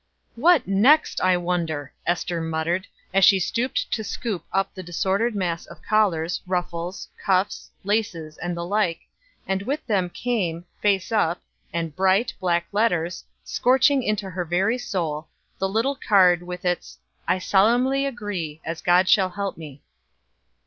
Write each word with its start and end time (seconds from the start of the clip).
"What 0.33 0.67
next, 0.67 1.21
I 1.23 1.37
wonder?" 1.37 1.93
Ester 2.07 2.41
muttered, 2.41 2.87
as 3.13 3.23
she 3.23 3.39
stooped 3.39 3.91
to 3.91 4.03
scoop 4.03 4.43
up 4.51 4.73
the 4.73 4.81
disordered 4.81 5.35
mass 5.35 5.67
of 5.67 5.83
collars, 5.83 6.41
ruffles, 6.47 7.07
cuffs, 7.23 7.69
laces, 7.83 8.35
and 8.39 8.57
the 8.57 8.65
like, 8.65 9.01
and 9.47 9.61
with 9.61 9.85
them 9.85 10.09
came, 10.09 10.65
face 10.81 11.11
up, 11.11 11.39
and 11.71 11.95
bright, 11.95 12.33
black 12.39 12.65
letters, 12.71 13.23
scorching 13.43 14.01
into 14.01 14.27
her 14.31 14.43
very 14.43 14.79
soul, 14.79 15.27
the 15.59 15.69
little 15.69 15.99
card 16.09 16.41
with 16.41 16.65
its: 16.65 16.97
"I 17.27 17.37
solemnly 17.37 18.07
agree, 18.07 18.59
as 18.65 18.81
God 18.81 19.07
shall 19.07 19.29
help 19.29 19.55
me." 19.55 19.83